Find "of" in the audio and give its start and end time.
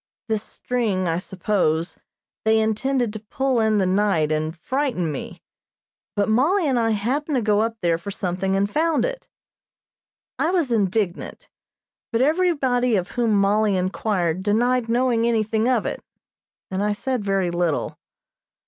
12.95-13.11, 15.69-15.85